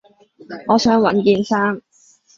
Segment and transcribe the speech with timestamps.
[0.67, 1.79] 我想搵件衫